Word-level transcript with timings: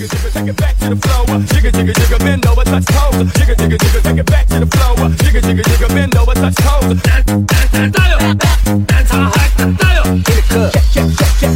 jigga, 0.00 0.16
jigga, 0.16 0.32
take 0.32 0.48
it 0.48 0.56
back 0.56 0.76
to 0.78 0.88
the 0.88 0.96
flow. 0.96 1.24
Jigga, 1.26 1.70
jigga, 1.72 1.92
jigga, 1.92 2.18
bend 2.18 2.46
over, 2.46 2.64
touch 2.64 2.84
toes. 2.86 3.26
Jigga, 3.36 3.54
jigga, 3.54 3.76
jigga, 3.76 4.02
take 4.02 4.18
it 4.18 4.26
back 4.26 4.46
to 4.48 4.60
the 4.60 4.66
flow. 4.66 4.94
Jigga, 4.96 5.40
jigga, 5.40 5.62
jigga, 5.62 5.88
bend 5.88 6.16
over, 6.16 6.34
touch 6.34 6.54
toes. 6.56 7.02
Check, 7.02 7.26
check, 7.26 7.70
check, 7.70 7.90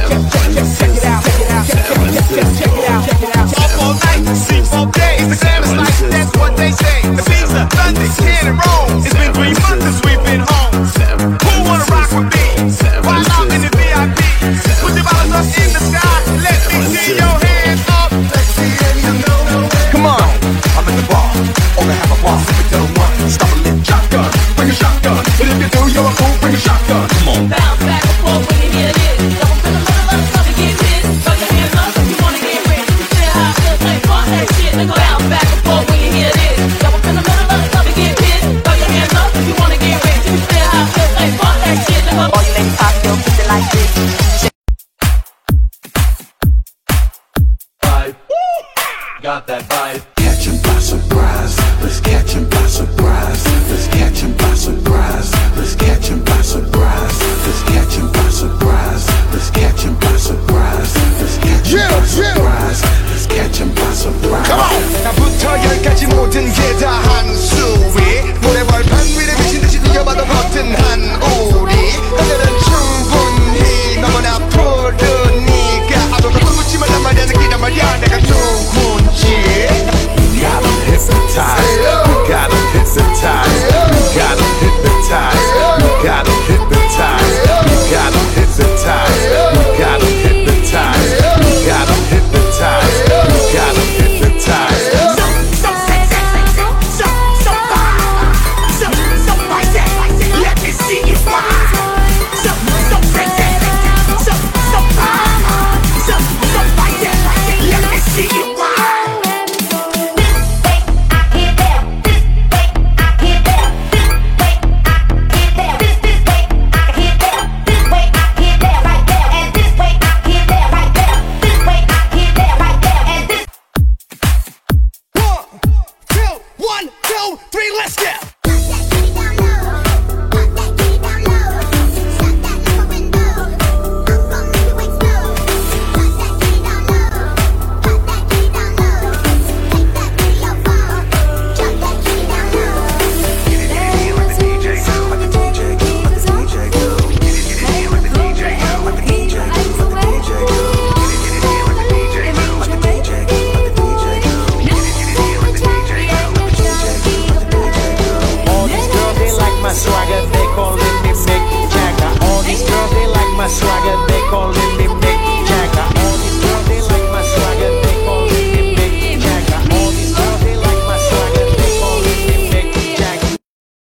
I 42.79 42.93
got 49.21 49.47
that 49.47 49.63
vibe. 49.63 50.01
Catch 50.15 50.47
'em 50.47 50.61
by 50.61 50.79
surprise. 50.79 51.57
Let's 51.81 51.99
catch 51.99 52.35
'em 52.35 52.47
by 52.49 52.67
surprise. 52.67 53.43
Let's 53.69 53.87
catch 53.87 54.06